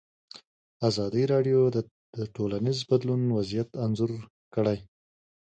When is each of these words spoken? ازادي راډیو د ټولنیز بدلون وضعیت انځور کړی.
ازادي 0.89 1.23
راډیو 1.33 1.59
د 2.15 2.17
ټولنیز 2.35 2.79
بدلون 2.89 3.21
وضعیت 3.37 3.69
انځور 3.85 4.11
کړی. 4.55 4.77